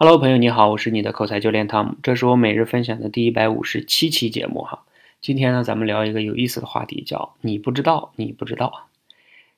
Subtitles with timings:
[0.00, 4.84] Hello，朋友你好，我是你的口才教练汤姆，这是我每日分享的第一百五十七期节目哈。
[5.20, 8.86] 今天呢，咱们聊一个有意思的话题，叫你不知道，你不知道，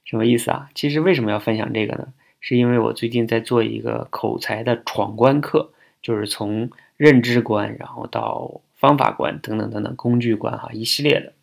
[0.06, 0.70] 什么意思啊？
[0.74, 2.08] 其实为什么要分享这个呢？
[2.40, 11.34] 是因为我最近在做一个口才的闯关课，就是从认知观，然后到方法观等等等等工具观哈一系列的。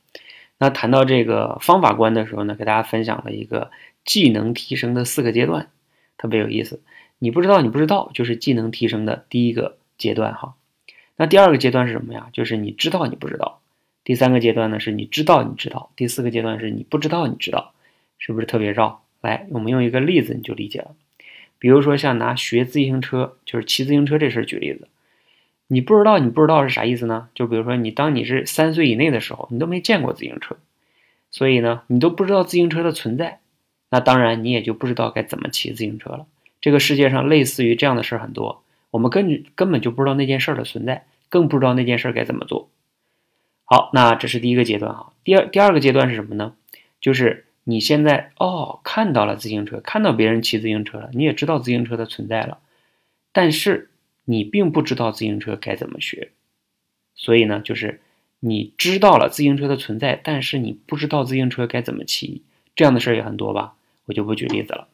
[0.57, 3.69] 那谈到这个方法观的时候呢，给大家分享了一个
[4.03, 5.69] 技能提升的四个阶段，
[6.17, 6.81] 特别有意思。
[7.19, 10.55] 你不知道，你不知道，就是技能提升的第一个阶段哈。
[11.15, 12.29] 那第二个阶段是什么呀？
[12.33, 13.59] 就是你知道你不知道。
[14.03, 15.89] 第三个阶段呢，是你知道你知道。
[15.95, 17.73] 第四个阶段是你不知道你知道，
[18.19, 19.03] 是不是特别绕？
[19.21, 20.95] 来，我们用一个例子你就理解了。
[21.59, 24.87] 比如说像拿学自行车，就是骑自行车这事儿举例子。
[25.69, 27.29] 你不知道你不知道是啥意思呢？
[27.33, 30.55] 就比如说你当你是三岁以内的时候，你都没见过自行车，
[31.31, 33.39] 所以呢，你都不知道自行车的存在，
[33.89, 36.27] 那当然你也就不知道该怎么骑自行车了。
[36.61, 42.69] 这个世界上类似于这样的事儿很多，我们根根本就不知道那件事儿的存在，更不知道那件事儿该怎么做。
[43.65, 45.13] 好，那这是第一个阶段哈。
[45.23, 46.55] 第二第二个阶段是什么呢？
[46.99, 52.59] 就是你现在哦看到了自行车，看到别人骑自行车了，你也知道自行车的存在了，
[53.31, 53.89] 但是
[54.25, 56.31] 你并不知道自行车该怎么学。
[57.13, 58.01] 所以呢，就是
[58.39, 62.41] 你知道了自行车的存在，但是你不知道自行车该怎么骑。
[62.75, 63.75] 这样的事儿也很多吧？
[64.05, 64.87] 我就不举例子了。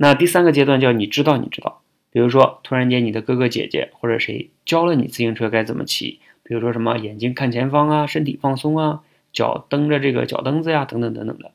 [0.00, 1.82] 那第三个阶段叫你知道你知道，
[2.12, 11.50] 比如说突然间你的哥哥姐姐或者谁教了你自行车该怎么骑，比如说什么眼睛看前方啊，身体放松啊，脚蹬着这个脚蹬子呀，等等等等的，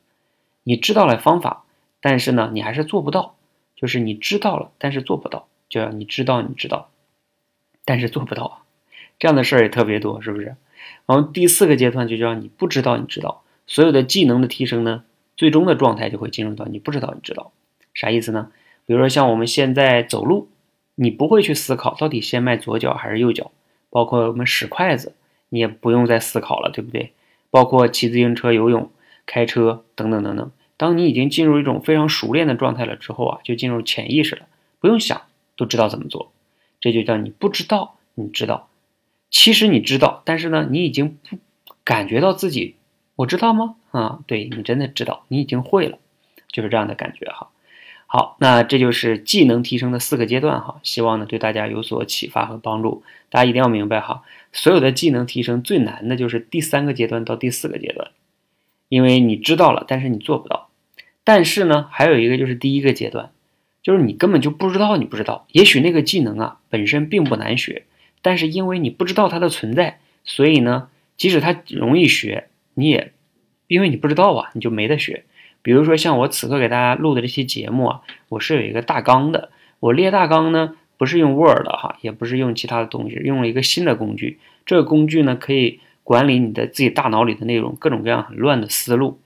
[0.62, 1.64] 你知道了方法，
[2.02, 3.34] 但是呢你还是做不到，
[3.76, 6.90] 就是你知道了但是做不到，就要你知道你知道，
[7.86, 8.54] 但是做不到啊，
[9.18, 10.56] 这样的事儿也特别多，是不是？
[11.06, 17.50] 然后第四个阶段就叫你不知道你知道，所有的技能的提升呢，最终的状态就会进入到你不知道你知道。
[17.94, 18.50] 啥意思呢？
[18.86, 20.48] 比如说像我们现在走路，
[20.96, 23.50] 你不会去思考到底先迈左脚还是右脚，
[23.88, 25.14] 包括我们使筷子，
[25.48, 27.12] 你也不用再思考了，对不对？
[27.50, 28.90] 包括骑自行车、游泳、
[29.24, 30.50] 开车等等等等。
[30.76, 34.46] 当你已经进入一种非常熟练的状态了之后啊，就进入潜意识了，
[34.80, 35.22] 不用想
[35.56, 36.32] 都知道怎么做，
[36.80, 38.68] 这就叫你不知道你知道。
[39.30, 41.38] 其实你知道，但是呢，你已经不
[41.84, 42.74] 感觉到自己
[43.14, 43.76] 我知道吗？
[43.92, 45.98] 啊，对你真的知道，你已经会了，
[46.48, 47.50] 就是这样的感觉哈。
[48.14, 53.02] 好，那这就是技能提升的四个阶段哈，希望呢对大家有所启发和帮助。
[53.28, 58.12] 大家一定要明白哈，所有的技能提升最难的就是第三个阶段到第四个阶段，
[58.88, 60.68] 因为你知道了，但是你做不到。
[61.24, 63.32] 但是呢，还有一个就是第一个阶段，
[63.82, 65.48] 就是你根本就不知道你不知道。
[65.50, 67.82] 也许那个技能啊本身并不难学，
[68.22, 73.12] 但是因为你不知道它的存在，所以呢，即使它容易学，你也
[73.66, 75.24] 因为你不知道啊，你就没得学。
[75.64, 79.48] 比如说像我此刻给大家录的这期节目啊，我是有一个大纲的。
[79.80, 84.38] 我列大纲呢，不是用 Word 哈，也不是用其他的东西，用了一个新的工具。
[84.66, 89.18] 这个工具呢，可以管理你的自己大脑里的内容，各种各样很乱的思路。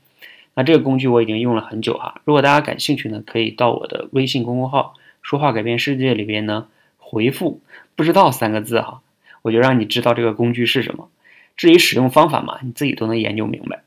[0.54, 2.21] 那这个工具我已经用了很久哈。
[2.25, 7.60] 如果大家感兴趣呢，可以到我的微信公众号“说话改变世界”里边呢，回复
[7.97, 9.00] “不知道”三个字哈，
[9.43, 11.09] 我就让你知道这个工具是什么。
[11.56, 13.82] 至于使用方法嘛，你自己都能研究明白。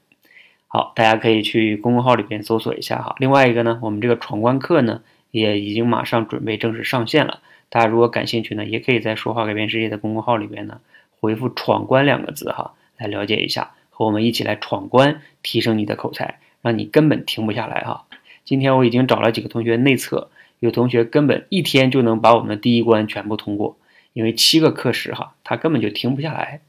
[0.73, 3.13] 好，大家可以去公众号里边搜索一下哈。
[3.19, 7.41] 另外一个呢，我们这个闯关课呢，也已经马上准备正式上线了。
[7.67, 10.79] 大家如果感兴趣呢，也可以在“说话改变世界”的公众号里边呢，
[11.19, 18.05] 回复“闯关”两个字哈，来了解一下，和我们一起来闯关，提升你的口才，让你根本停不下来哈。
[18.45, 23.77] 今天我已经找了几个同学内测，有同学根本一天就能把我们的第一关全部通过，
[24.13, 26.61] 因为七个课时哈，他根本就停不下来，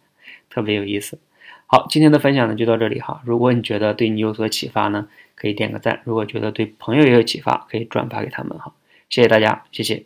[0.50, 1.20] 特别有意思。
[1.75, 3.22] 好，今天的分享呢就到这里哈。
[3.25, 8.75] 如果你觉得对你有所启发呢，可以点个赞；如果觉得对朋友也有启发，可以转发给他们哈。
[9.09, 10.05] 谢谢大家，谢谢。